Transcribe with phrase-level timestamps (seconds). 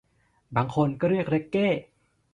[0.55, 1.67] บางคนก็เรียกเร็กเก้